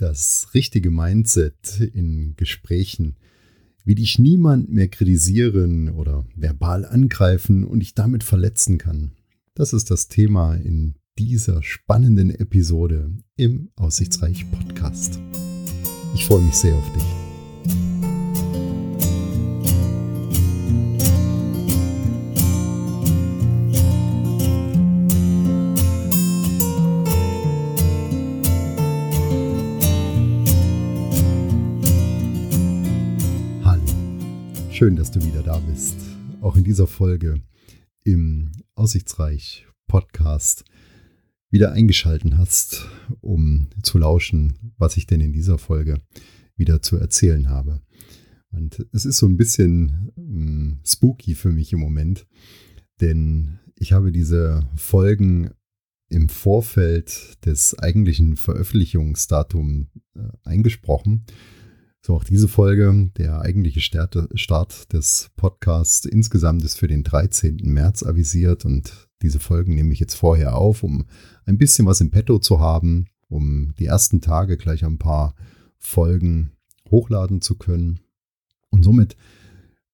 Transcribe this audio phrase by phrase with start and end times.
[0.00, 3.16] das richtige Mindset in Gesprächen,
[3.84, 9.12] wie dich niemand mehr kritisieren oder verbal angreifen und dich damit verletzen kann.
[9.54, 15.18] Das ist das Thema in dieser spannenden Episode im Aussichtsreich Podcast.
[16.14, 17.99] Ich freue mich sehr auf dich.
[34.80, 35.98] Schön, dass du wieder da bist.
[36.40, 37.42] Auch in dieser Folge
[38.02, 40.64] im Aussichtsreich Podcast
[41.50, 42.88] wieder eingeschalten hast,
[43.20, 46.00] um zu lauschen, was ich denn in dieser Folge
[46.56, 47.82] wieder zu erzählen habe.
[48.52, 52.26] Und es ist so ein bisschen ähm, spooky für mich im Moment,
[53.02, 55.50] denn ich habe diese Folgen
[56.08, 61.26] im Vorfeld des eigentlichen Veröffentlichungsdatums äh, eingesprochen
[62.02, 67.58] so auch diese Folge, der eigentliche Start des Podcasts insgesamt ist für den 13.
[67.62, 71.04] März avisiert und diese Folgen nehme ich jetzt vorher auf, um
[71.44, 75.34] ein bisschen was im Petto zu haben, um die ersten Tage gleich ein paar
[75.78, 76.52] Folgen
[76.90, 78.00] hochladen zu können.
[78.70, 79.16] Und somit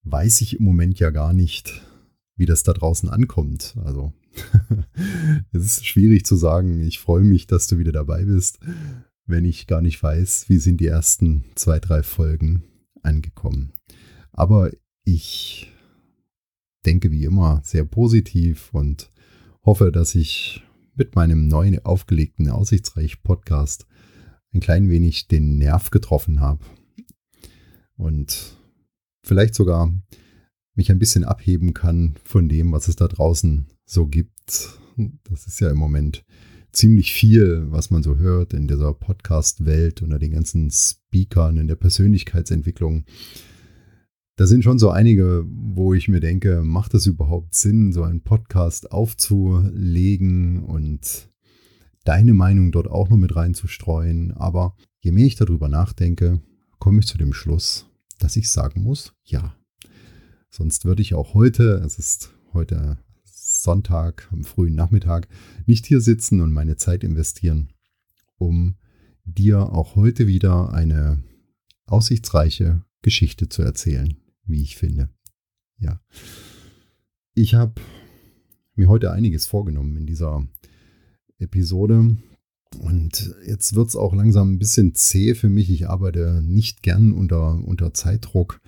[0.05, 1.83] weiß ich im Moment ja gar nicht,
[2.37, 3.77] wie das da draußen ankommt.
[3.85, 4.13] Also
[5.53, 8.61] es ist schwierig zu sagen, ich freue mich, dass du wieder dabei bist
[9.27, 12.65] wenn ich gar nicht weiß, wie sind die ersten zwei, drei Folgen
[13.03, 13.73] angekommen.
[14.33, 14.71] Aber
[15.05, 15.73] ich
[16.85, 19.11] denke wie immer sehr positiv und
[19.65, 20.63] hoffe, dass ich
[20.95, 23.87] mit meinem neuen aufgelegten Aussichtsreich Podcast
[24.53, 26.65] ein klein wenig den Nerv getroffen habe
[27.97, 28.57] und
[29.23, 29.93] vielleicht sogar
[30.75, 34.79] mich ein bisschen abheben kann von dem, was es da draußen so gibt.
[35.25, 36.25] Das ist ja im Moment
[36.77, 41.75] ziemlich viel, was man so hört in dieser Podcast-Welt unter den ganzen Speakern in der
[41.75, 43.05] Persönlichkeitsentwicklung.
[44.37, 48.21] Da sind schon so einige, wo ich mir denke, macht es überhaupt Sinn, so einen
[48.21, 51.31] Podcast aufzulegen und
[52.05, 54.33] deine Meinung dort auch noch mit reinzustreuen.
[54.33, 56.43] Aber je mehr ich darüber nachdenke,
[56.79, 57.87] komme ich zu dem Schluss,
[58.19, 59.57] dass ich sagen muss, ja.
[60.51, 62.99] Sonst würde ich auch heute, es ist heute
[63.67, 65.27] Sonntag, am frühen Nachmittag,
[65.67, 67.73] nicht hier sitzen und meine Zeit investieren,
[68.39, 68.77] um
[69.25, 71.25] dir auch heute wieder eine
[71.87, 75.09] aussichtsreiche Geschichte zu erzählen, wie ich finde.
[75.79, 76.01] Ja.
[77.35, 77.75] Ich habe
[78.77, 80.47] mir heute einiges vorgenommen in dieser
[81.39, 82.17] Episode.
[82.79, 85.71] Und jetzt wird es auch langsam ein bisschen zäh für mich.
[85.71, 88.61] Ich arbeite nicht gern unter, unter Zeitdruck.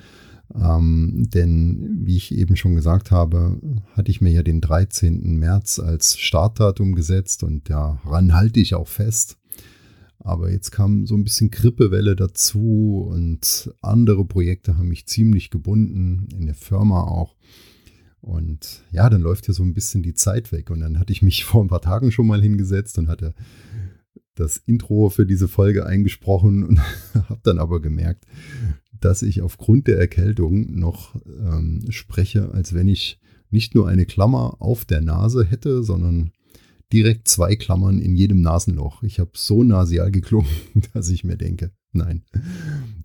[0.55, 3.61] Ähm, denn, wie ich eben schon gesagt habe,
[3.93, 5.37] hatte ich mir ja den 13.
[5.39, 9.39] März als Startdatum gesetzt und daran halte ich auch fest.
[10.21, 16.29] Aber jetzt kam so ein bisschen Grippewelle dazu und andere Projekte haben mich ziemlich gebunden,
[16.33, 17.37] in der Firma auch.
[18.21, 20.71] Und ja, dann läuft ja so ein bisschen die Zeit weg.
[20.71, 23.35] Und dann hatte ich mich vor ein paar Tagen schon mal hingesetzt und hatte
[24.35, 26.81] das Intro für diese Folge eingesprochen und
[27.15, 28.25] habe dann aber gemerkt,
[29.01, 33.19] dass ich aufgrund der Erkältung noch ähm, spreche, als wenn ich
[33.51, 36.33] nicht nur eine Klammer auf der Nase hätte, sondern
[36.93, 39.03] direkt zwei Klammern in jedem Nasenloch.
[39.03, 40.51] Ich habe so nasial geklungen,
[40.93, 42.23] dass ich mir denke, nein,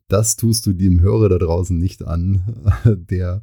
[0.07, 2.43] das tust du dem Hörer da draußen nicht an,
[3.09, 3.41] der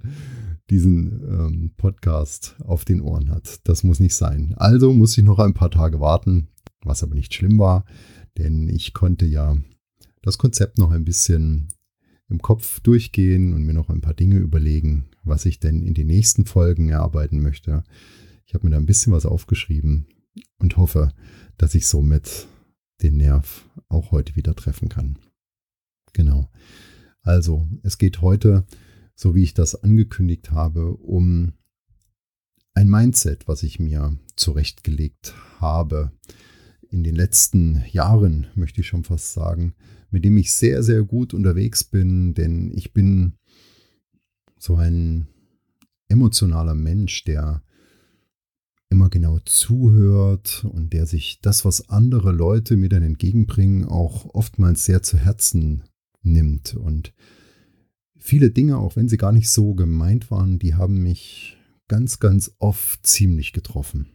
[0.70, 3.60] diesen ähm, Podcast auf den Ohren hat.
[3.64, 4.54] Das muss nicht sein.
[4.56, 6.48] Also muss ich noch ein paar Tage warten,
[6.84, 7.84] was aber nicht schlimm war,
[8.38, 9.56] denn ich konnte ja
[10.22, 11.68] das Konzept noch ein bisschen
[12.30, 16.06] im Kopf durchgehen und mir noch ein paar Dinge überlegen, was ich denn in den
[16.06, 17.84] nächsten Folgen erarbeiten möchte.
[18.46, 20.06] Ich habe mir da ein bisschen was aufgeschrieben
[20.58, 21.12] und hoffe,
[21.58, 22.48] dass ich somit
[23.02, 25.18] den Nerv auch heute wieder treffen kann.
[26.12, 26.50] Genau.
[27.22, 28.64] Also, es geht heute,
[29.14, 31.52] so wie ich das angekündigt habe, um
[32.74, 36.12] ein Mindset, was ich mir zurechtgelegt habe
[36.88, 39.74] in den letzten Jahren, möchte ich schon fast sagen,
[40.10, 43.34] mit dem ich sehr, sehr gut unterwegs bin, denn ich bin
[44.58, 45.26] so ein
[46.08, 47.62] emotionaler Mensch, der
[48.90, 54.84] immer genau zuhört und der sich das, was andere Leute mir dann entgegenbringen, auch oftmals
[54.84, 55.84] sehr zu Herzen
[56.22, 56.74] nimmt.
[56.74, 57.14] Und
[58.18, 61.56] viele Dinge, auch wenn sie gar nicht so gemeint waren, die haben mich
[61.86, 64.08] ganz, ganz oft ziemlich getroffen.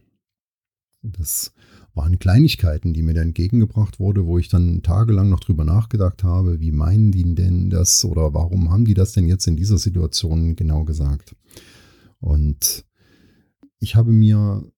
[1.02, 1.52] Das
[1.96, 6.60] waren Kleinigkeiten, die mir da entgegengebracht wurde, wo ich dann tagelang noch drüber nachgedacht habe,
[6.60, 10.56] wie meinen die denn das oder warum haben die das denn jetzt in dieser Situation
[10.56, 11.34] genau gesagt?
[12.20, 12.84] Und
[13.80, 14.70] ich habe mir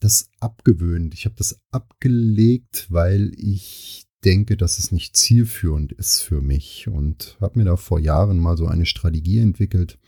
[0.00, 6.42] das abgewöhnt, ich habe das abgelegt, weil ich denke, dass es nicht zielführend ist für
[6.42, 9.98] mich und habe mir da vor Jahren mal so eine Strategie entwickelt.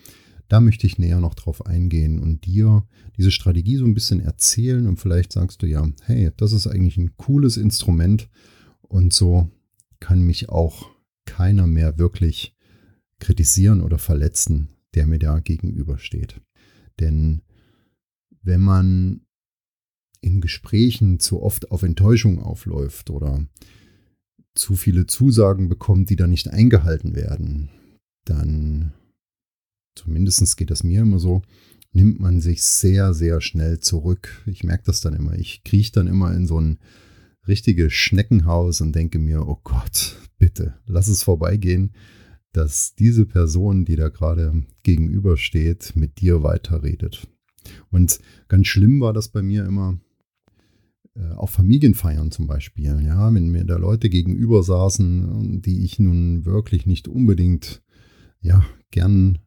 [0.49, 2.87] Da möchte ich näher noch drauf eingehen und dir
[3.17, 6.97] diese Strategie so ein bisschen erzählen und vielleicht sagst du ja, hey, das ist eigentlich
[6.97, 8.29] ein cooles Instrument
[8.83, 9.51] und so
[10.01, 10.91] kann mich auch
[11.25, 12.55] keiner mehr wirklich
[13.19, 16.41] kritisieren oder verletzen, der mir da gegenübersteht.
[17.01, 17.43] Denn
[18.43, 19.23] wenn man
[20.21, 23.47] in Gesprächen zu oft auf Enttäuschung aufläuft oder
[24.55, 27.71] zu viele Zusagen bekommt, die dann nicht eingehalten werden,
[28.25, 28.93] dann,
[29.95, 31.43] zumindest geht das mir immer so,
[31.93, 34.43] nimmt man sich sehr, sehr schnell zurück.
[34.47, 35.39] Ich merke das dann immer.
[35.39, 36.79] Ich krieche dann immer in so ein
[37.47, 41.93] richtiges Schneckenhaus und denke mir, oh Gott, bitte, lass es vorbeigehen,
[42.53, 47.29] dass diese Person, die da gerade gegenübersteht, mit dir weiterredet.
[47.91, 48.19] Und
[48.49, 49.99] ganz schlimm war das bei mir immer,
[51.15, 56.45] äh, auch Familienfeiern zum Beispiel, ja, wenn mir da Leute gegenüber saßen, die ich nun
[56.45, 57.83] wirklich nicht unbedingt,
[58.41, 59.39] ja, gern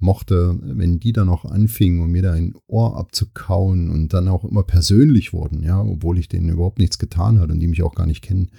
[0.00, 4.44] mochte, wenn die dann auch anfingen, um mir da ein Ohr abzukauen und dann auch
[4.44, 7.94] immer persönlich wurden, ja, obwohl ich denen überhaupt nichts getan hat und die mich auch
[7.94, 8.50] gar nicht kennen,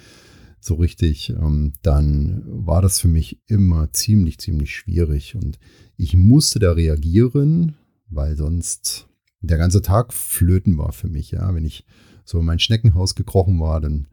[0.60, 5.58] so richtig, ähm, dann war das für mich immer ziemlich, ziemlich schwierig und
[5.96, 7.74] ich musste da reagieren,
[8.08, 9.08] weil sonst
[9.40, 11.84] der ganze Tag flöten war für mich, ja, wenn ich
[12.24, 14.06] so in mein Schneckenhaus gekrochen war, dann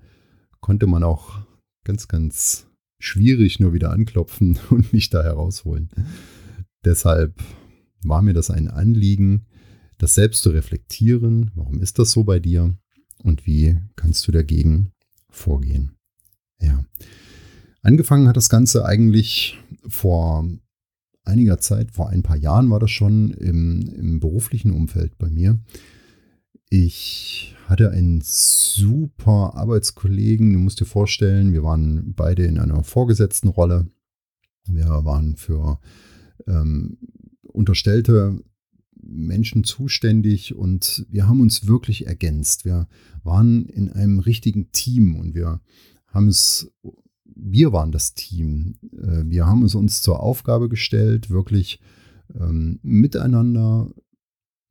[0.60, 1.40] konnte man auch
[1.84, 2.66] ganz, ganz
[3.00, 5.90] schwierig nur wieder anklopfen und mich da herausholen.
[6.86, 7.40] Deshalb
[8.04, 9.46] war mir das ein Anliegen,
[9.98, 11.52] das selbst zu reflektieren.
[11.56, 12.78] Warum ist das so bei dir?
[13.24, 14.92] Und wie kannst du dagegen
[15.30, 15.92] vorgehen?
[16.62, 16.86] Ja.
[17.82, 20.48] Angefangen hat das Ganze eigentlich vor
[21.24, 25.60] einiger Zeit, vor ein paar Jahren war das schon im, im beruflichen Umfeld bei mir.
[26.70, 30.54] Ich hatte einen super Arbeitskollegen.
[30.54, 33.88] Du musst dir vorstellen, wir waren beide in einer vorgesetzten Rolle.
[34.66, 35.80] Wir waren für
[36.50, 36.98] ähm,
[37.42, 38.42] unterstellte
[39.02, 42.66] Menschen zuständig und wir haben uns wirklich ergänzt.
[42.66, 42.88] Wir
[43.24, 45.62] waren in einem richtigen Team und wir
[46.08, 46.72] haben es,
[47.24, 48.76] wir waren das Team.
[48.94, 51.80] Äh, wir haben es uns zur Aufgabe gestellt, wirklich
[52.40, 53.92] ähm, miteinander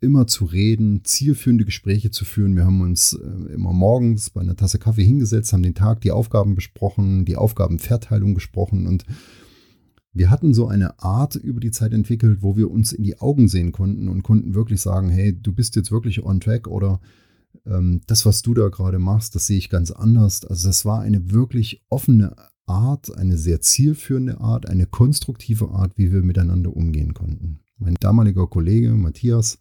[0.00, 2.54] immer zu reden, zielführende Gespräche zu führen.
[2.54, 6.12] Wir haben uns äh, immer morgens bei einer Tasse Kaffee hingesetzt, haben den Tag die
[6.12, 9.04] Aufgaben besprochen, die Aufgabenverteilung gesprochen und
[10.12, 13.48] wir hatten so eine Art über die Zeit entwickelt, wo wir uns in die Augen
[13.48, 17.00] sehen konnten und konnten wirklich sagen, hey, du bist jetzt wirklich on track oder
[17.66, 20.44] ähm, das, was du da gerade machst, das sehe ich ganz anders.
[20.44, 22.34] Also das war eine wirklich offene
[22.66, 27.60] Art, eine sehr zielführende Art, eine konstruktive Art, wie wir miteinander umgehen konnten.
[27.78, 29.58] Mein damaliger Kollege Matthias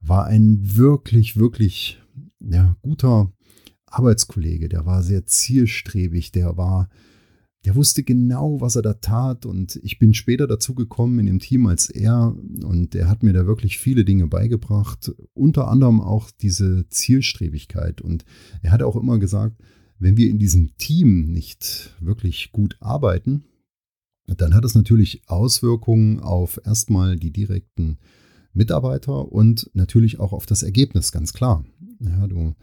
[0.00, 2.00] war ein wirklich, wirklich
[2.40, 3.32] ja, guter
[3.86, 4.68] Arbeitskollege.
[4.68, 6.88] Der war sehr zielstrebig, der war,
[7.64, 9.46] der wusste genau, was er da tat.
[9.46, 12.36] Und ich bin später dazu gekommen in dem Team als er.
[12.64, 18.00] Und er hat mir da wirklich viele Dinge beigebracht, unter anderem auch diese Zielstrebigkeit.
[18.00, 18.24] Und
[18.62, 19.62] er hat auch immer gesagt,
[19.98, 23.44] wenn wir in diesem Team nicht wirklich gut arbeiten,
[24.26, 27.98] dann hat es natürlich Auswirkungen auf erstmal die direkten
[28.52, 31.64] Mitarbeiter und natürlich auch auf das Ergebnis, ganz klar.
[32.00, 32.54] Ja, du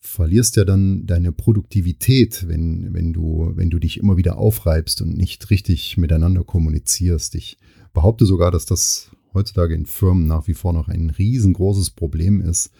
[0.00, 5.16] verlierst ja dann deine Produktivität, wenn, wenn, du, wenn du dich immer wieder aufreibst und
[5.16, 7.34] nicht richtig miteinander kommunizierst.
[7.34, 7.58] Ich
[7.92, 12.70] behaupte sogar, dass das heutzutage in Firmen nach wie vor noch ein riesengroßes Problem ist,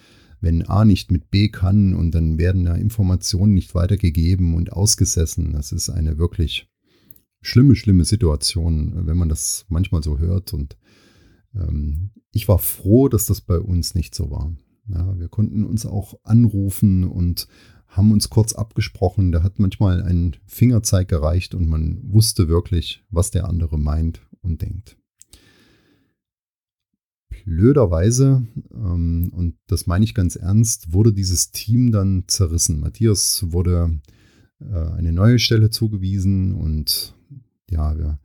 [0.41, 5.53] wenn A nicht mit B kann und dann werden da Informationen nicht weitergegeben und ausgesessen.
[5.53, 6.69] Das ist eine wirklich
[7.43, 10.55] schlimme, schlimme Situation, wenn man das manchmal so hört.
[10.55, 10.79] Und
[11.55, 14.55] ähm, ich war froh, dass das bei uns nicht so war.
[14.93, 17.49] Ja, wir konnten uns auch anrufen und
[17.87, 19.33] haben uns kurz abgesprochen.
[19.33, 24.63] Da hat manchmal ein Fingerzeig gereicht und man wusste wirklich, was der andere meint und
[24.63, 24.97] denkt.
[27.45, 32.81] Blöderweise, ähm, und das meine ich ganz ernst, wurde dieses Team dann zerrissen.
[32.81, 34.01] Matthias wurde
[34.61, 37.15] äh, eine neue Stelle zugewiesen und
[37.71, 38.21] ja, wir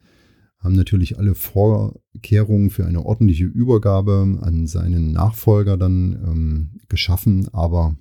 [0.65, 7.95] haben natürlich alle Vorkehrungen für eine ordentliche Übergabe an seinen Nachfolger dann ähm, geschaffen, aber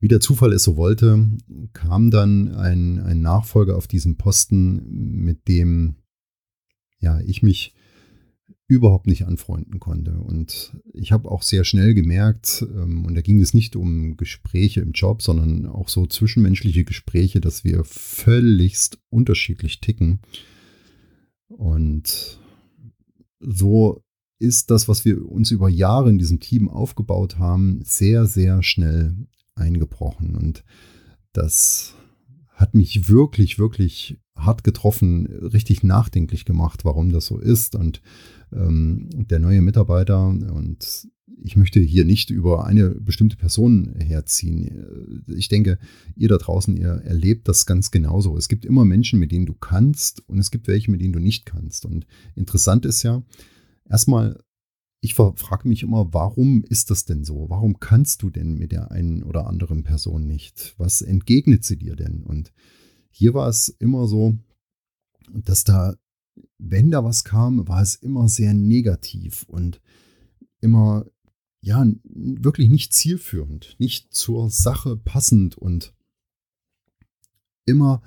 [0.00, 1.28] wie der Zufall es so wollte,
[1.74, 4.82] kam dann ein, ein Nachfolger auf diesen Posten,
[5.22, 5.94] mit dem
[6.98, 7.72] ja, ich mich
[8.66, 10.18] überhaupt nicht anfreunden konnte.
[10.18, 14.80] Und ich habe auch sehr schnell gemerkt, ähm, und da ging es nicht um Gespräche
[14.80, 20.20] im Job, sondern auch so zwischenmenschliche Gespräche, dass wir völligst unterschiedlich ticken.
[21.56, 22.38] Und
[23.40, 24.02] so
[24.38, 29.16] ist das, was wir uns über Jahre in diesem Team aufgebaut haben, sehr, sehr schnell
[29.54, 30.34] eingebrochen.
[30.36, 30.64] Und
[31.32, 31.94] das
[32.48, 37.74] hat mich wirklich, wirklich hart getroffen, richtig nachdenklich gemacht, warum das so ist.
[37.74, 38.02] Und
[38.54, 41.08] ähm, der neue Mitarbeiter, und
[41.44, 45.24] ich möchte hier nicht über eine bestimmte Person herziehen.
[45.26, 45.78] Ich denke,
[46.14, 48.36] ihr da draußen, ihr erlebt das ganz genauso.
[48.36, 51.18] Es gibt immer Menschen, mit denen du kannst und es gibt welche, mit denen du
[51.18, 51.84] nicht kannst.
[51.84, 52.06] Und
[52.36, 53.22] interessant ist ja,
[53.88, 54.38] erstmal
[55.04, 57.50] ich frage mich immer, warum ist das denn so?
[57.50, 60.76] Warum kannst du denn mit der einen oder anderen Person nicht?
[60.78, 62.22] Was entgegnet sie dir denn?
[62.22, 62.52] Und
[63.10, 64.38] hier war es immer so,
[65.34, 65.96] dass da,
[66.64, 69.80] wenn da was kam, war es immer sehr negativ und
[70.60, 71.06] immer,
[71.60, 75.92] ja, wirklich nicht zielführend, nicht zur Sache passend und
[77.66, 78.02] immer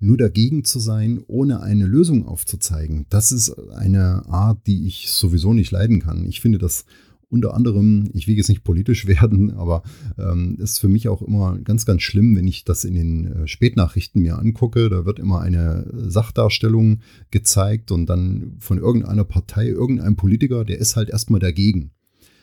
[0.00, 5.52] nur dagegen zu sein, ohne eine Lösung aufzuzeigen, das ist eine Art, die ich sowieso
[5.52, 6.24] nicht leiden kann.
[6.26, 6.84] Ich finde das
[7.30, 9.82] unter anderem, ich will jetzt nicht politisch werden, aber
[10.18, 13.48] ähm, ist für mich auch immer ganz, ganz schlimm, wenn ich das in den äh,
[13.48, 14.88] Spätnachrichten mir angucke.
[14.88, 20.96] Da wird immer eine Sachdarstellung gezeigt und dann von irgendeiner Partei, irgendeinem Politiker, der ist
[20.96, 21.90] halt erstmal dagegen.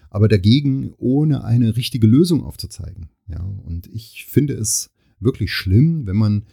[0.10, 3.10] Aber dagegen, ohne eine richtige Lösung aufzuzeigen.
[3.27, 6.46] Ja, und ich finde es wirklich schlimm, wenn man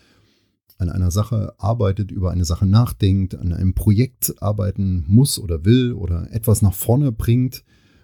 [0.79, 5.93] an einer Sache arbeitet, über eine Sache nachdenkt, an einem Projekt arbeiten muss oder will
[5.93, 7.63] oder etwas nach vorne bringt.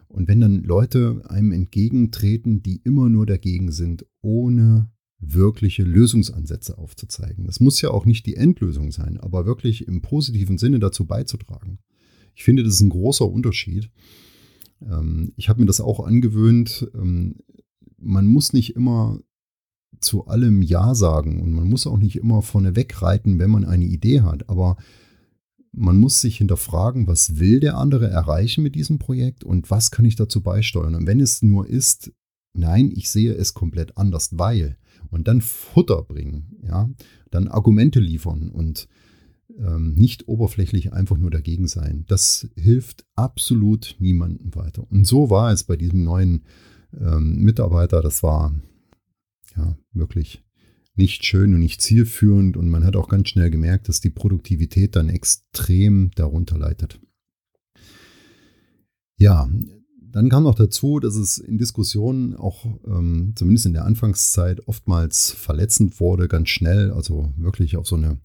[0.08, 7.44] Und wenn dann Leute einem entgegentreten, die immer nur dagegen sind, ohne wirkliche Lösungsansätze aufzuzeigen.
[7.44, 11.80] Das muss ja auch nicht die Endlösung sein, aber wirklich im positiven Sinne dazu beizutragen.
[12.34, 13.90] Ich finde, das ist ein großer Unterschied.
[14.80, 16.88] Ähm, ich habe mir das auch angewöhnt.
[16.94, 17.36] Ähm,
[17.98, 19.18] man muss nicht immer
[20.00, 23.86] zu allem Ja sagen und man muss auch nicht immer vorne wegreiten, wenn man eine
[23.86, 24.76] Idee hat, aber
[25.72, 30.04] man muss sich hinterfragen, was will der andere erreichen mit diesem Projekt und was kann
[30.04, 30.94] ich dazu beisteuern.
[30.94, 32.12] Und wenn es nur ist,
[32.54, 34.76] nein, ich sehe es komplett anders, weil
[35.10, 36.90] und dann Futter bringen, ja,
[37.30, 38.88] dann Argumente liefern und
[39.58, 42.04] ähm, nicht oberflächlich einfach nur dagegen sein.
[42.08, 44.87] Das hilft absolut niemandem weiter.
[44.90, 46.44] Und so war es bei diesem neuen
[46.98, 48.02] ähm, Mitarbeiter.
[48.02, 48.54] Das war
[49.56, 50.42] ja, wirklich
[50.99, 52.57] nicht schön und nicht zielführend.
[52.57, 57.00] Und man hat auch ganz schnell gemerkt, dass die Produktivität dann extrem darunter leidet.
[59.17, 59.49] Ja,
[60.00, 65.31] dann kam noch dazu, dass es in Diskussionen auch, ähm, zumindest in der Anfangszeit, oftmals
[65.33, 68.19] verletzend wurde, ganz schnell, also wirklich auf so eine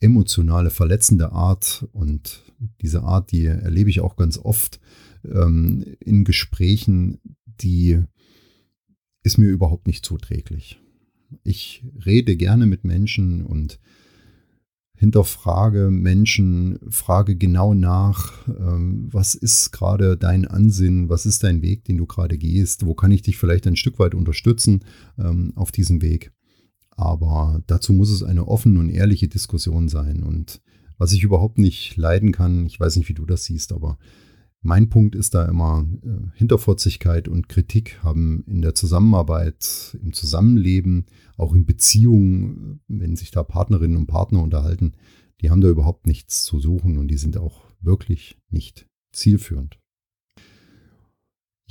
[0.00, 1.86] emotionale, verletzende Art.
[1.92, 2.44] Und
[2.82, 4.80] diese Art, die erlebe ich auch ganz oft
[5.24, 8.02] ähm, in Gesprächen, die
[9.22, 10.80] ist mir überhaupt nicht zuträglich.
[11.44, 13.78] Ich rede gerne mit Menschen und
[14.98, 21.84] hinterfrage Menschen, frage genau nach, ähm, was ist gerade dein Ansinn, was ist dein Weg,
[21.84, 24.84] den du gerade gehst, wo kann ich dich vielleicht ein Stück weit unterstützen
[25.16, 26.32] ähm, auf diesem Weg.
[26.90, 30.24] Aber dazu muss es eine offene und ehrliche Diskussion sein.
[30.24, 30.60] Und
[30.98, 33.98] was ich überhaupt nicht leiden kann, ich weiß nicht, wie du das siehst, aber
[34.60, 41.06] mein Punkt ist da immer, äh, Hinterfotzigkeit und Kritik haben in der Zusammenarbeit, im Zusammenleben,
[41.36, 44.92] auch in Beziehungen, wenn sich da Partnerinnen und Partner unterhalten,
[45.40, 49.78] die haben da überhaupt nichts zu suchen und die sind auch wirklich nicht zielführend.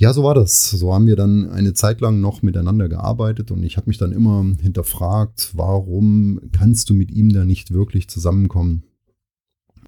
[0.00, 0.70] Ja, so war das.
[0.70, 4.12] So haben wir dann eine Zeit lang noch miteinander gearbeitet und ich habe mich dann
[4.12, 8.84] immer hinterfragt, warum kannst du mit ihm da nicht wirklich zusammenkommen?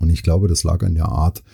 [0.00, 1.44] Und ich glaube, das lag an der Art,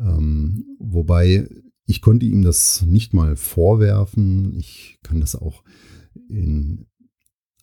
[0.00, 1.48] ähm, wobei
[1.86, 4.54] ich konnte ihm das nicht mal vorwerfen.
[4.56, 5.64] Ich kann das auch
[6.28, 6.86] in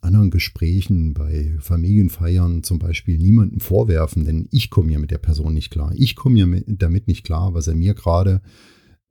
[0.00, 5.54] anderen Gesprächen bei Familienfeiern zum Beispiel niemandem vorwerfen, denn ich komme ja mit der Person
[5.54, 5.92] nicht klar.
[5.96, 8.42] Ich komme ja damit nicht klar, was er mir gerade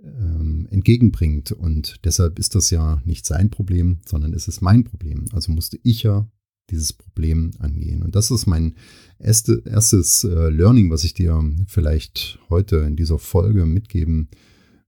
[0.02, 1.52] ähm, entgegenbringt.
[1.52, 5.26] Und deshalb ist das ja nicht sein Problem, sondern es ist mein Problem.
[5.34, 6.30] Also musste ich ja
[6.70, 8.04] dieses Problem angehen.
[8.04, 8.76] Und das ist mein
[9.20, 14.30] erste, erstes äh, Learning, was ich dir vielleicht heute in dieser Folge mitgeben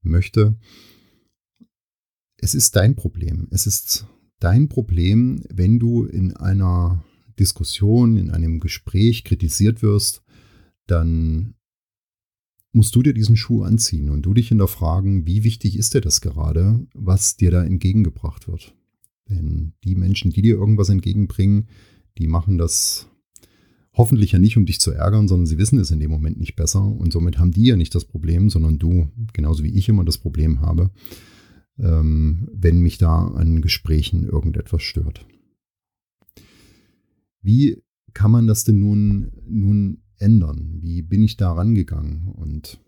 [0.02, 0.58] möchte.
[2.38, 3.48] Es ist dein Problem.
[3.52, 4.08] Es ist
[4.40, 7.04] dein Problem, wenn du in einer
[7.40, 10.22] Diskussion, in einem Gespräch kritisiert wirst,
[10.88, 11.56] dann
[12.72, 16.22] musst du dir diesen Schuh anziehen und du dich hinterfragen, wie wichtig ist dir das
[16.22, 18.76] gerade, was dir da entgegengebracht wird.
[19.30, 21.68] Denn die Menschen, die dir irgendwas entgegenbringen,
[22.18, 23.08] die machen das
[23.94, 26.56] hoffentlich ja nicht, um dich zu ärgern, sondern sie wissen es in dem Moment nicht
[26.56, 26.84] besser.
[26.84, 30.18] Und somit haben die ja nicht das Problem, sondern du, genauso wie ich immer das
[30.18, 30.92] Problem habe,
[31.78, 35.26] ähm, wenn mich da an Gesprächen irgendetwas stört.
[37.42, 37.82] Wie
[38.14, 40.78] kann man das denn nun, nun ändern?
[40.82, 42.28] Wie bin ich da rangegangen?
[42.28, 42.80] Und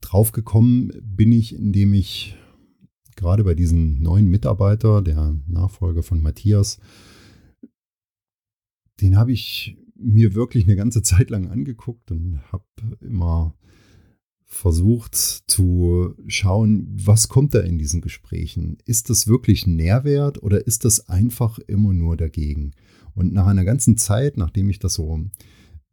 [0.00, 2.36] draufgekommen bin ich, indem ich
[3.16, 6.78] gerade bei diesem neuen Mitarbeiter, der Nachfolger von Matthias,
[9.00, 12.64] den habe ich mir wirklich eine ganze Zeit lang angeguckt und habe
[13.00, 13.54] immer
[14.44, 18.78] versucht zu schauen, was kommt da in diesen Gesprächen?
[18.84, 22.72] Ist das wirklich Nährwert oder ist das einfach immer nur dagegen?
[23.14, 25.28] Und nach einer ganzen Zeit, nachdem ich das so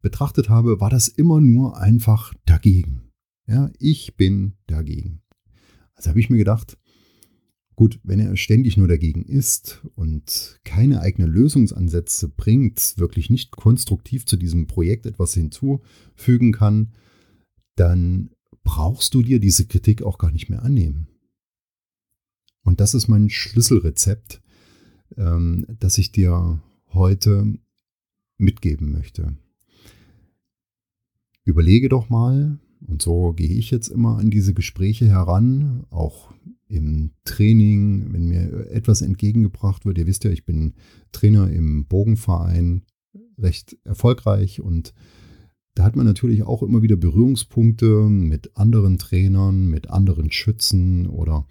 [0.01, 3.11] betrachtet habe, war das immer nur einfach dagegen.
[3.47, 5.21] Ja, ich bin dagegen.
[5.95, 6.77] Also habe ich mir gedacht,
[7.81, 14.27] gut, wenn er ständig nur dagegen ist und keine eigenen Lösungsansätze bringt, wirklich nicht konstruktiv
[14.27, 16.93] zu diesem Projekt etwas hinzufügen kann,
[17.73, 18.29] dann
[18.63, 21.07] brauchst du dir diese Kritik auch gar nicht mehr annehmen.
[22.61, 24.43] Und das ist mein Schlüsselrezept,
[25.17, 26.61] ähm, das ich dir
[26.93, 27.57] heute
[28.37, 29.35] mitgeben möchte.
[31.45, 36.31] Überlege doch mal, und so gehe ich jetzt immer an diese Gespräche heran, auch
[36.71, 39.97] im Training, wenn mir etwas entgegengebracht wird.
[39.97, 40.73] Ihr wisst ja, ich bin
[41.11, 42.83] Trainer im Bogenverein,
[43.37, 44.93] recht erfolgreich und
[45.73, 51.47] da hat man natürlich auch immer wieder Berührungspunkte mit anderen Trainern, mit anderen Schützen oder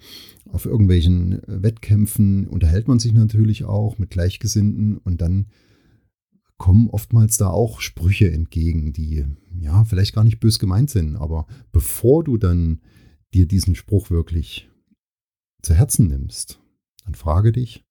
[0.46, 5.46] auf irgendwelchen Wettkämpfen unterhält man sich natürlich auch mit Gleichgesinnten und dann
[6.58, 9.24] kommen oftmals da auch Sprüche entgegen, die
[9.58, 12.80] ja vielleicht gar nicht bös gemeint sind, aber bevor du dann
[13.32, 14.69] dir diesen Spruch wirklich
[15.62, 16.60] zu Herzen nimmst,
[17.04, 17.84] dann frage dich,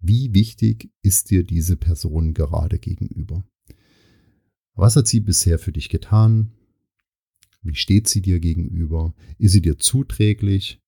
[0.00, 3.44] wie wichtig ist dir diese Person gerade gegenüber?
[4.74, 6.52] Was hat sie bisher für dich getan?
[7.62, 9.14] Wie steht sie dir gegenüber?
[9.38, 10.80] Ist sie dir zuträglich?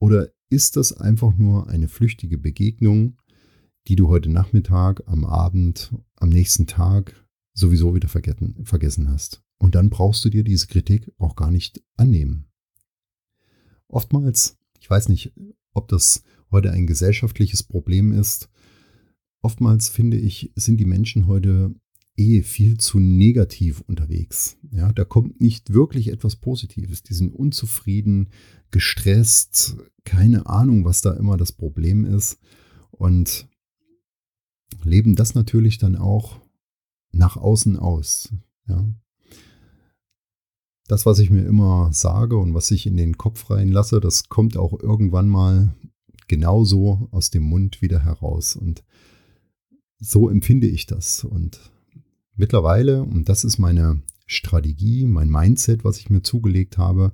[0.00, 3.18] Oder ist das einfach nur eine flüchtige Begegnung,
[3.86, 7.14] die du heute Nachmittag, am Abend, am nächsten Tag
[7.52, 9.44] sowieso wieder vergessen hast?
[9.58, 12.46] Und dann brauchst du dir diese Kritik auch gar nicht annehmen.
[13.88, 15.32] Oftmals, ich weiß nicht,
[15.72, 18.48] ob das heute ein gesellschaftliches Problem ist,
[19.42, 21.74] oftmals finde ich, sind die Menschen heute
[22.16, 24.56] eh viel zu negativ unterwegs.
[24.70, 27.02] Ja, da kommt nicht wirklich etwas Positives.
[27.02, 28.30] Die sind unzufrieden,
[28.70, 32.38] gestresst, keine Ahnung, was da immer das Problem ist.
[32.90, 33.48] Und
[34.82, 36.40] leben das natürlich dann auch
[37.12, 38.32] nach außen aus.
[38.66, 38.84] Ja.
[40.88, 44.56] Das, was ich mir immer sage und was ich in den Kopf reinlasse, das kommt
[44.56, 45.74] auch irgendwann mal
[46.28, 48.56] genauso aus dem Mund wieder heraus.
[48.56, 48.84] Und
[49.98, 51.24] so empfinde ich das.
[51.24, 51.60] Und
[52.36, 57.12] Mittlerweile, und das ist meine Strategie, mein Mindset, was ich mir zugelegt habe,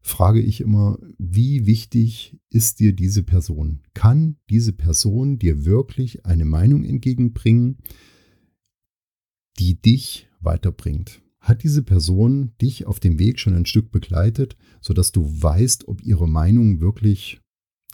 [0.00, 3.82] frage ich immer, wie wichtig ist dir diese Person?
[3.92, 7.78] Kann diese Person dir wirklich eine Meinung entgegenbringen,
[9.58, 11.21] die dich weiterbringt?
[11.42, 16.00] Hat diese Person dich auf dem Weg schon ein Stück begleitet, sodass du weißt, ob
[16.00, 17.40] ihre Meinung wirklich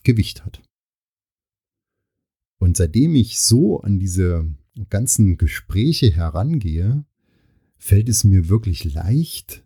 [0.05, 0.63] Gewicht hat?
[2.59, 4.55] Und seitdem ich so an diese
[4.91, 7.07] ganzen Gespräche herangehe,
[7.79, 9.65] fällt es mir wirklich leicht,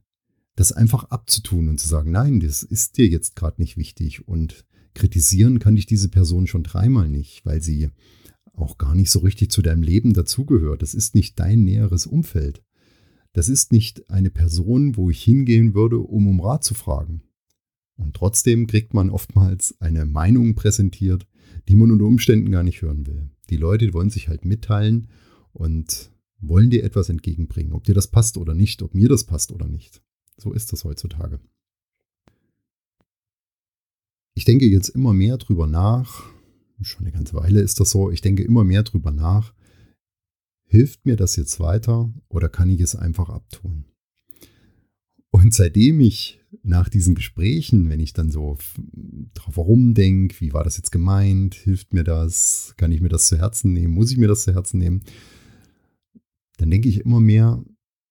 [0.54, 4.28] das einfach abzutun und zu sagen, nein, das ist dir jetzt gerade nicht wichtig.
[4.28, 4.64] Und
[4.94, 7.90] kritisieren kann ich diese Person schon dreimal nicht, weil sie
[8.52, 10.82] auch gar nicht so richtig zu deinem Leben dazugehört.
[10.82, 12.62] Das ist nicht dein näheres Umfeld.
[13.32, 17.22] Das ist nicht eine Person, wo ich hingehen würde, um um Rat zu fragen.
[17.96, 21.26] Und trotzdem kriegt man oftmals eine Meinung präsentiert,
[21.68, 23.30] die man unter Umständen gar nicht hören will.
[23.50, 25.08] Die Leute wollen sich halt mitteilen
[25.52, 29.52] und wollen dir etwas entgegenbringen, ob dir das passt oder nicht, ob mir das passt
[29.52, 30.02] oder nicht.
[30.36, 31.38] So ist das heutzutage.
[34.34, 36.24] Ich denke jetzt immer mehr drüber nach,
[36.80, 39.54] schon eine ganze Weile ist das so, ich denke immer mehr drüber nach,
[40.72, 43.84] hilft mir das jetzt weiter oder kann ich es einfach abtun?
[45.30, 48.56] Und seitdem ich nach diesen Gesprächen, wenn ich dann so
[49.34, 53.36] drauf herumdenke, wie war das jetzt gemeint, hilft mir das, kann ich mir das zu
[53.36, 55.02] Herzen nehmen, muss ich mir das zu Herzen nehmen,
[56.56, 57.62] dann denke ich immer mehr,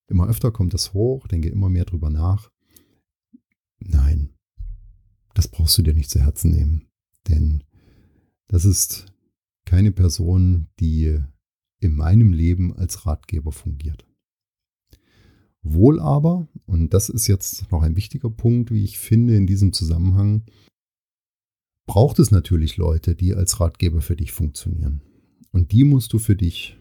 [0.07, 2.51] immer öfter kommt das hoch, denke immer mehr drüber nach.
[3.79, 4.35] Nein,
[5.33, 6.85] das brauchst du dir nicht zu Herzen nehmen,
[7.27, 7.63] denn
[8.49, 9.11] das ist
[9.65, 11.21] keine Person, die
[11.81, 14.05] in meinem Leben als Ratgeber fungiert.
[15.63, 19.73] Wohl aber, und das ist jetzt noch ein wichtiger Punkt, wie ich finde in diesem
[19.73, 20.43] Zusammenhang,
[21.85, 25.01] braucht es natürlich Leute, die als Ratgeber für dich funktionieren.
[25.51, 26.77] Und die musst du für dich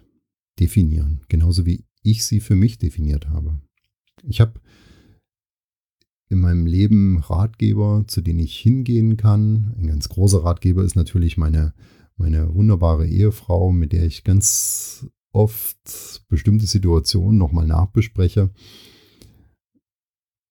[0.59, 3.61] definieren, genauso wie ich sie für mich definiert habe.
[4.23, 4.61] Ich habe
[6.29, 9.75] in meinem Leben Ratgeber, zu denen ich hingehen kann.
[9.77, 11.75] Ein ganz großer Ratgeber ist natürlich meine,
[12.21, 18.51] meine wunderbare Ehefrau, mit der ich ganz oft bestimmte Situationen nochmal nachbespreche.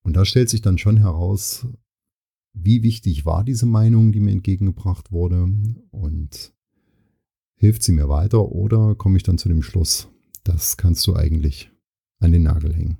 [0.04, 1.68] Und da stellt sich dann schon heraus,
[2.54, 5.48] wie wichtig war diese Meinung, die mir entgegengebracht wurde
[5.92, 6.54] und
[7.56, 10.08] hilft sie mir weiter oder komme ich dann zu dem Schluss,
[10.44, 11.72] das kannst du eigentlich
[12.20, 12.98] an den Nagel hängen.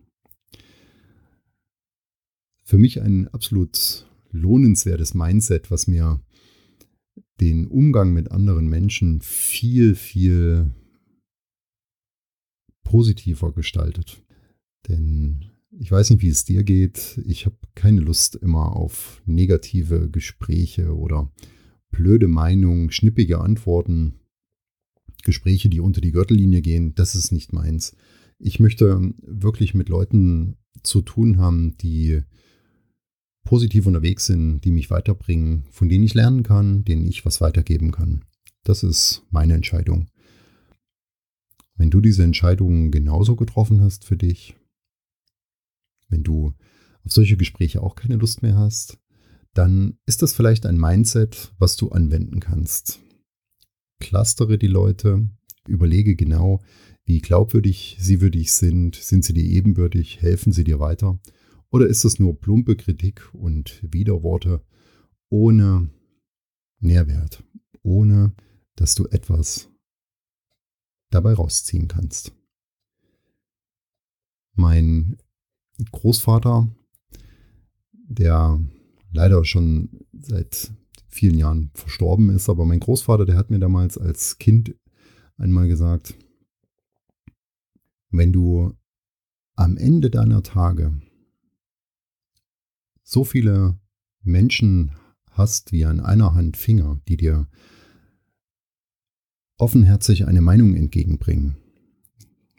[2.64, 6.22] Für mich ein absolut lohnenswertes Mindset, was mir
[7.40, 10.72] den Umgang mit anderen Menschen viel, viel
[12.84, 14.24] positiver gestaltet.
[14.88, 17.22] Denn ich weiß nicht, wie es dir geht.
[17.26, 21.32] Ich habe keine Lust immer auf negative Gespräche oder
[21.92, 24.16] blöde Meinungen, schnippige Antworten,
[25.24, 26.96] Gespräche, die unter die Gürtellinie gehen.
[26.96, 27.96] Das ist nicht meins.
[28.40, 32.22] Ich möchte wirklich mit Leuten zu tun haben, die
[33.44, 37.92] positiv unterwegs sind, die mich weiterbringen, von denen ich lernen kann, denen ich was weitergeben
[37.92, 38.26] kann.
[38.64, 40.08] Das ist meine Entscheidung.
[41.76, 44.56] Wenn du diese Entscheidung genauso getroffen hast für dich,
[46.10, 46.54] wenn du
[47.04, 49.00] auf solche Gespräche auch keine Lust mehr hast,
[49.54, 53.00] dann ist das vielleicht ein Mindset, was du anwenden kannst.
[54.00, 55.30] Clustere die Leute,
[55.68, 56.62] überlege genau,
[57.06, 61.20] wie glaubwürdig sie für dich sind, sind sie dir ebenbürtig, helfen sie dir weiter
[61.72, 64.64] oder ist das nur plumpe Kritik und Widerworte
[65.30, 65.90] ohne
[66.80, 67.44] Nährwert,
[67.84, 68.34] ohne
[68.76, 69.70] dass du etwas
[71.12, 72.34] dabei rausziehen kannst.
[74.54, 75.18] Mein
[75.92, 76.70] Großvater,
[77.94, 78.60] der
[79.12, 80.72] leider schon seit
[81.08, 84.76] vielen Jahren verstorben ist, aber mein Großvater, der hat mir damals als Kind
[85.38, 86.16] einmal gesagt,
[88.12, 88.74] wenn du
[89.56, 91.00] am Ende deiner Tage
[93.10, 93.80] so viele
[94.22, 94.92] Menschen
[95.32, 97.48] hast wie an einer Hand Finger, die dir
[99.58, 101.58] offenherzig eine Meinung entgegenbringen,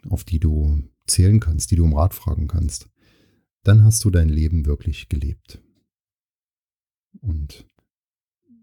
[0.09, 2.89] auf die du zählen kannst, die du um Rat fragen kannst,
[3.63, 5.61] dann hast du dein Leben wirklich gelebt.
[7.21, 7.65] Und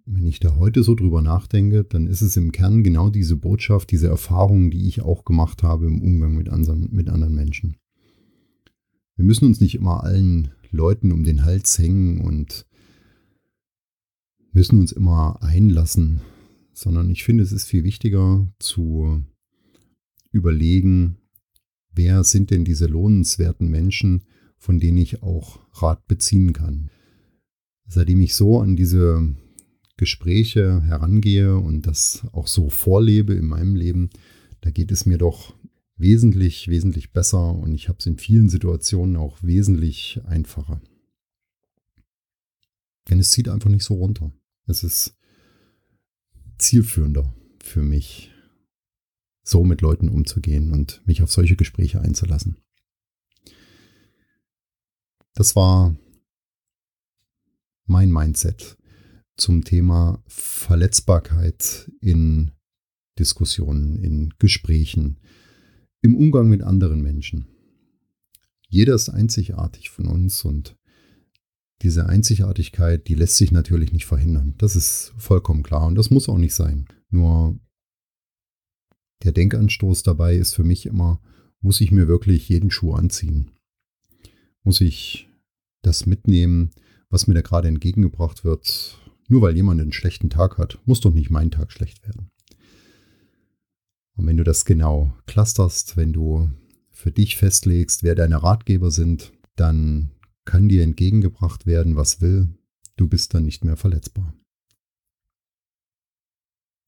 [0.05, 3.91] wenn ich da heute so drüber nachdenke, dann ist es im Kern genau diese Botschaft,
[3.91, 7.77] diese Erfahrungen, die ich auch gemacht habe im Umgang mit anderen, mit anderen Menschen.
[9.17, 12.67] Wir müssen uns nicht immer allen Leuten um den Hals hängen und
[14.53, 16.21] müssen uns immer einlassen,
[16.73, 19.23] sondern ich finde, es ist viel wichtiger zu
[20.31, 21.19] überlegen,
[21.93, 24.25] wer sind denn diese lohnenswerten Menschen,
[24.57, 26.91] von denen ich auch Rat beziehen kann.
[27.87, 29.35] Seitdem ich so an diese
[29.97, 34.11] Gespräche herangehe und das auch so vorlebe in meinem Leben,
[34.61, 35.55] da geht es mir doch
[35.99, 40.81] wesentlich, wesentlich besser und ich habe es in vielen Situationen auch wesentlich einfacher.
[43.11, 44.33] Denn es zieht einfach nicht so runter.
[44.67, 45.17] Es ist
[46.59, 48.33] zielführender für mich,
[49.43, 52.57] so mit Leuten umzugehen und mich auf solche Gespräche einzulassen.
[55.35, 55.97] Das war
[57.87, 58.77] mein Mindset
[59.37, 62.51] zum Thema Verletzbarkeit in
[63.19, 65.21] Diskussionen, in Gesprächen,
[66.01, 67.47] im Umgang mit anderen Menschen.
[68.69, 70.77] Jeder ist einzigartig von uns und
[71.83, 74.55] diese Einzigartigkeit, die lässt sich natürlich nicht verhindern.
[74.59, 76.87] Das ist vollkommen klar und das muss auch nicht sein.
[77.11, 77.59] Nur
[79.23, 81.21] der Denkanstoß dabei ist für mich immer,
[81.61, 83.51] muss ich mir wirklich jeden Schuh anziehen?
[84.63, 85.29] Muss ich
[85.83, 86.71] das mitnehmen,
[87.11, 88.99] was mir da gerade entgegengebracht wird?
[89.29, 92.31] Nur weil jemand einen schlechten Tag hat, muss doch nicht mein Tag schlecht werden.
[94.19, 96.51] Und wenn du das genau clusterst, wenn du
[96.91, 100.11] für dich festlegst, wer deine Ratgeber sind, dann
[100.45, 102.49] kann dir entgegengebracht werden, was will.
[102.97, 104.35] Du bist dann nicht mehr verletzbar.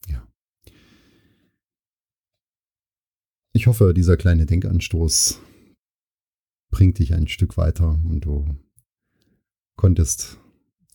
[0.09, 0.27] Ja.
[3.53, 5.41] Ich hoffe, dieser kleine Denkanstoß
[6.73, 8.45] bringt dich ein Stück weiter und du
[9.77, 10.39] konntest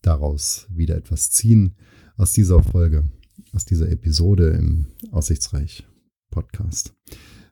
[0.01, 1.77] daraus wieder etwas ziehen
[2.17, 3.09] aus dieser Folge,
[3.53, 5.87] aus dieser Episode im Aussichtsreich
[6.35, 6.93] Podcast.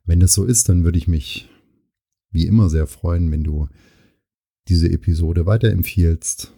[0.04, 1.50] Wenn das so ist, dann würde ich mich
[2.32, 3.70] wie immer sehr freuen, wenn du
[4.68, 6.52] diese Episode weiterempfiehlst,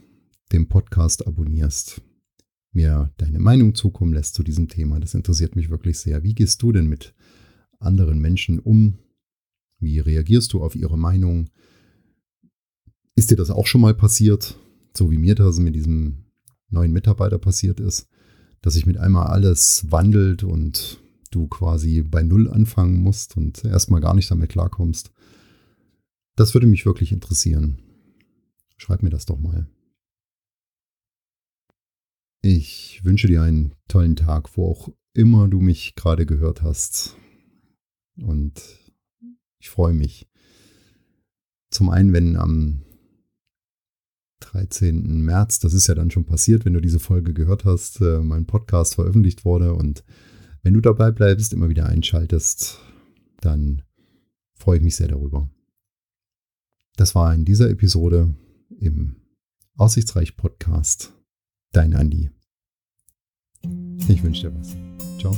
[0.51, 2.01] den Podcast abonnierst,
[2.71, 4.99] mir deine Meinung zukommen lässt zu diesem Thema.
[4.99, 6.23] Das interessiert mich wirklich sehr.
[6.23, 7.13] Wie gehst du denn mit
[7.79, 8.97] anderen Menschen um?
[9.77, 11.51] Wie reagierst du auf ihre Meinung?
[13.15, 14.57] Ist dir das auch schon mal passiert,
[14.97, 16.25] so wie mir das mit diesem
[16.69, 18.07] neuen Mitarbeiter passiert ist,
[18.61, 21.04] dass sich mit einmal alles wandelt und
[21.35, 25.11] du quasi bei Null anfangen musst und erstmal gar nicht damit klarkommst.
[26.35, 27.81] Das würde mich wirklich interessieren.
[28.77, 29.67] Schreib mir das doch mal.
[32.41, 37.17] Ich wünsche dir einen tollen Tag, wo auch immer du mich gerade gehört hast.
[38.17, 38.61] Und
[39.59, 40.27] ich freue mich.
[41.71, 42.83] Zum einen, wenn am
[44.41, 45.21] 13.
[45.21, 48.45] März, das ist ja dann schon passiert, wenn du diese Folge gehört hast, äh, mein
[48.45, 50.03] Podcast veröffentlicht wurde und
[50.65, 52.79] Wenn du dabei bleibst, immer wieder einschaltest,
[53.39, 53.83] dann
[54.57, 55.47] freue ich mich sehr darüber.
[56.95, 58.33] Das war in dieser Episode
[58.79, 59.15] im
[59.77, 61.13] Aussichtsreich Podcast.
[61.71, 62.31] Dein Andi.
[64.07, 64.75] Ich wünsche dir was.
[65.19, 65.37] Ciao.